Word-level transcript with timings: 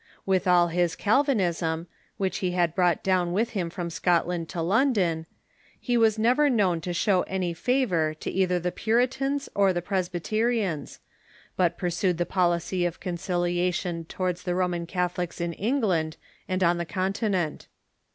With 0.25 0.47
all 0.47 0.69
his 0.69 0.95
Calvinism, 0.95 1.85
which 2.17 2.39
he 2.39 2.53
had 2.53 2.73
brought 2.73 3.03
down 3.03 3.33
with 3.33 3.51
him 3.51 3.69
from 3.69 3.91
Scotland 3.91 4.49
to 4.49 4.59
London, 4.59 5.27
he 5.79 5.95
was 5.95 6.17
never 6.17 6.49
known 6.49 6.81
to 6.81 6.91
show 6.91 7.21
any 7.27 7.53
favor 7.53 8.15
to 8.15 8.31
either 8.31 8.57
the 8.59 8.71
Puritans 8.71 9.47
or 9.53 9.71
the 9.73 9.81
Pres 9.83 10.09
byterians, 10.09 10.97
but 11.55 11.77
pursued 11.77 12.17
the 12.17 12.25
policy 12.25 12.83
of 12.83 12.99
conciliation 12.99 14.05
towards 14.05 14.41
the 14.41 14.55
Roman 14.55 14.87
Catholics 14.87 15.39
in 15.39 15.53
England 15.53 16.17
and 16.47 16.63
on 16.63 16.79
the 16.79 16.85
Continent. 16.87 17.67